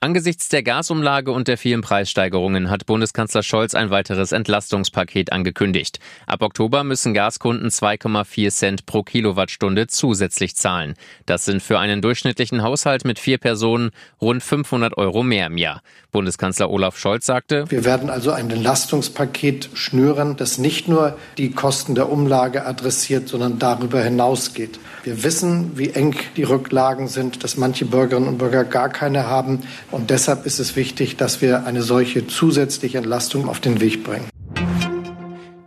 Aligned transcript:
Angesichts 0.00 0.48
der 0.48 0.62
Gasumlage 0.62 1.32
und 1.32 1.48
der 1.48 1.58
vielen 1.58 1.80
Preissteigerungen 1.80 2.70
hat 2.70 2.86
Bundeskanzler 2.86 3.42
Scholz 3.42 3.74
ein 3.74 3.90
weiteres 3.90 4.30
Entlastungspaket 4.30 5.32
angekündigt. 5.32 5.98
Ab 6.24 6.42
Oktober 6.42 6.84
müssen 6.84 7.14
Gaskunden 7.14 7.68
2,4 7.68 8.50
Cent 8.50 8.86
pro 8.86 9.02
Kilowattstunde 9.02 9.88
zusätzlich 9.88 10.54
zahlen. 10.54 10.94
Das 11.26 11.44
sind 11.44 11.64
für 11.64 11.80
einen 11.80 12.00
durchschnittlichen 12.00 12.62
Haushalt 12.62 13.04
mit 13.04 13.18
vier 13.18 13.38
Personen 13.38 13.90
rund 14.20 14.44
500 14.44 14.96
Euro 14.96 15.24
mehr 15.24 15.46
im 15.46 15.58
Jahr. 15.58 15.82
Bundeskanzler 16.12 16.70
Olaf 16.70 16.96
Scholz 16.96 17.26
sagte, 17.26 17.68
Wir 17.68 17.84
werden 17.84 18.08
also 18.08 18.30
ein 18.30 18.48
Entlastungspaket 18.50 19.70
schnüren, 19.74 20.36
das 20.36 20.58
nicht 20.58 20.86
nur 20.86 21.18
die 21.38 21.50
Kosten 21.50 21.96
der 21.96 22.08
Umlage 22.08 22.64
adressiert, 22.66 23.28
sondern 23.28 23.58
darüber 23.58 24.00
hinausgeht. 24.00 24.78
Wir 25.02 25.24
wissen, 25.24 25.72
wie 25.76 25.90
eng 25.90 26.14
die 26.36 26.44
Rücklagen 26.44 27.08
sind, 27.08 27.42
dass 27.42 27.56
manche 27.56 27.84
Bürgerinnen 27.84 28.28
und 28.28 28.38
Bürger 28.38 28.64
gar 28.64 28.90
keine 28.90 29.26
haben. 29.26 29.64
Und 29.90 30.10
deshalb 30.10 30.44
ist 30.44 30.58
es 30.58 30.76
wichtig, 30.76 31.16
dass 31.16 31.40
wir 31.40 31.66
eine 31.66 31.82
solche 31.82 32.26
zusätzliche 32.26 32.98
Entlastung 32.98 33.48
auf 33.48 33.60
den 33.60 33.80
Weg 33.80 34.04
bringen. 34.04 34.28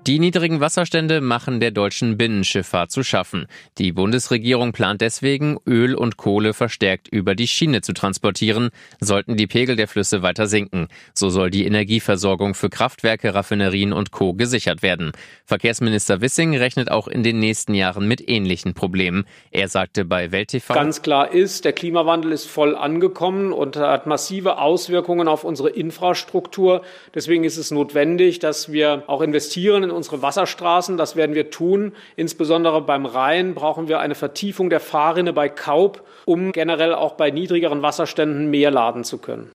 Die 0.08 0.18
niedrigen 0.18 0.62
Wasserstände 0.62 1.22
machen 1.22 1.60
der 1.60 1.70
deutschen 1.70 2.18
Binnenschifffahrt 2.18 2.90
zu 2.90 3.04
schaffen. 3.04 3.46
Die 3.78 3.92
Bundesregierung 3.92 4.72
plant 4.72 5.00
deswegen, 5.00 5.60
Öl 5.68 5.94
und 5.94 6.18
Kohle 6.18 6.56
verstärkt 6.56 7.08
über 7.08 7.36
die 7.36 7.48
Schiene 7.48 7.82
zu 7.82 7.94
transportieren, 7.94 8.72
sollten 9.00 9.38
die 9.38 9.46
Pegel 9.46 9.76
der 9.76 9.88
Flüsse 9.88 10.24
weiter 10.24 10.48
sinken. 10.48 10.88
So 11.14 11.30
soll 11.30 11.52
die 11.52 11.68
Energieversorgung 11.68 12.56
für 12.56 12.72
Kraftwerke, 12.72 13.36
Raffinerien 13.36 13.94
und 13.94 14.10
Co. 14.10 14.34
gesichert 14.34 14.82
werden. 14.82 15.12
Verkehrsminister 15.46 16.20
Wissing 16.20 16.58
rechnet 16.58 16.90
auch 16.90 17.08
in 17.08 17.22
den 17.22 17.38
nächsten 17.38 17.76
Jahren 17.76 18.08
mit 18.08 18.28
ähnlichen 18.28 18.74
Problemen. 18.74 19.26
Er 19.52 19.68
sagte 19.68 20.04
bei 20.04 20.32
Welt 20.32 20.48
TV, 20.48 20.74
Ganz 20.74 21.04
klar 21.04 21.32
ist, 21.32 21.64
der 21.64 21.74
Klimawandel 21.74 22.32
ist 22.32 22.46
voll 22.46 22.76
angekommen 22.76 23.54
und 23.54 23.76
hat 23.76 24.08
massive 24.08 24.58
Auswirkungen 24.58 25.28
auf 25.28 25.44
unsere 25.44 25.70
Infrastruktur. 25.70 26.82
Deswegen 27.14 27.44
ist 27.44 27.58
es 27.58 27.70
notwendig, 27.70 28.40
dass 28.40 28.72
wir 28.72 29.04
auch 29.06 29.22
investieren 29.22 29.92
in 29.92 29.92
unsere 30.02 30.24
Wasserstraßen. 30.24 30.98
Das 30.98 31.16
werden 31.16 31.36
wir 31.36 31.52
tun. 31.52 31.94
Insbesondere 32.16 32.82
beim 32.82 33.06
Rhein 33.06 33.54
brauchen 33.54 33.88
wir 33.88 34.00
eine 34.00 34.16
Vertiefung 34.16 34.72
der 34.72 34.80
Fahrrinne 34.80 35.32
bei 35.32 35.48
Kaub, 35.48 36.04
um 36.26 36.52
generell 36.54 36.96
auch 36.96 37.14
bei 37.14 37.30
niedrigeren 37.30 37.84
Wasserständen 37.84 38.50
mehr 38.50 38.72
laden 38.72 39.04
zu 39.04 39.20
können. 39.20 39.52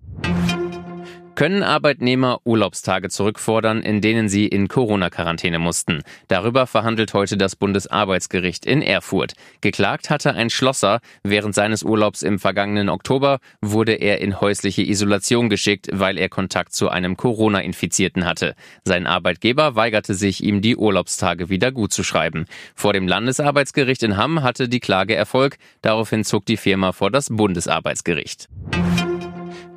Können 1.37 1.63
Arbeitnehmer 1.63 2.41
Urlaubstage 2.45 3.11
zurückfordern, 3.11 3.83
in 3.83 4.01
denen 4.01 4.31
sie 4.31 4.47
in 4.47 4.69
Corona-Quarantäne 4.69 5.59
mussten? 5.59 6.03
Darüber 6.29 6.67
verhandelt 6.67 7.13
heute 7.13 7.37
das 7.37 7.57
Bundesarbeitsgericht 7.57 8.65
in 8.65 8.81
Erfurt. 8.81 9.35
Geklagt 9.61 10.09
hatte 10.09 10.33
ein 10.33 10.49
Schlosser. 10.49 11.01
Während 11.23 11.55
seines 11.55 11.83
Urlaubs 11.83 12.23
im 12.23 12.39
vergangenen 12.39 12.89
Oktober 12.89 13.41
wurde 13.61 13.93
er 13.93 14.23
in 14.23 14.41
häusliche 14.41 14.81
Isolation 14.81 15.51
geschickt, 15.51 15.91
weil 15.93 16.17
er 16.17 16.31
Kontakt 16.31 16.73
zu 16.73 16.89
einem 16.89 17.19
Corona-Infizierten 17.19 18.25
hatte. 18.25 18.55
Sein 18.87 19.07
Arbeitgeber 19.07 19.77
weigerte 19.77 20.15
sich, 20.15 20.43
ihm 20.43 20.63
die 20.63 20.77
Urlaubstage 20.77 21.51
wieder 21.51 21.71
gutzuschreiben. 21.71 22.47
Vor 22.75 22.95
dem 22.95 23.07
Landesarbeitsgericht 23.07 24.03
in 24.05 24.17
Hamm 24.17 24.43
hatte 24.43 24.71
die 24.71 24.81
Klage 24.81 25.15
Erfolg. 25.15 25.59
Daraufhin 25.83 26.25
zog 26.25 26.47
die 26.47 26.57
Firma 26.57 26.93
vor 26.93 27.11
das 27.11 27.29
Bundesarbeitsgericht. 27.29 28.49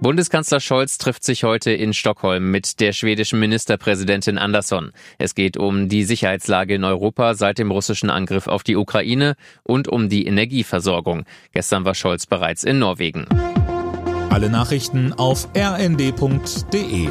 Bundeskanzler 0.01 0.61
Scholz 0.61 0.97
trifft 0.97 1.25
sich 1.25 1.43
heute 1.43 1.71
in 1.71 1.93
Stockholm 1.93 2.51
mit 2.51 2.79
der 2.79 2.93
schwedischen 2.93 3.37
Ministerpräsidentin 3.39 4.37
Andersson. 4.37 4.91
Es 5.17 5.35
geht 5.35 5.57
um 5.57 5.89
die 5.89 6.05
Sicherheitslage 6.05 6.75
in 6.75 6.85
Europa 6.85 7.33
seit 7.33 7.57
dem 7.57 7.69
russischen 7.69 8.09
Angriff 8.09 8.47
auf 8.47 8.63
die 8.63 8.77
Ukraine 8.77 9.35
und 9.63 9.89
um 9.89 10.07
die 10.07 10.25
Energieversorgung. 10.25 11.25
Gestern 11.51 11.83
war 11.83 11.95
Scholz 11.95 12.25
bereits 12.25 12.63
in 12.63 12.79
Norwegen. 12.79 13.27
Alle 14.29 14.49
Nachrichten 14.49 15.11
auf 15.11 15.49
rnd.de 15.53 17.09